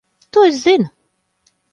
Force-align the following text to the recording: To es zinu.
To 0.31 0.39
es 0.47 0.55
zinu. 0.63 0.89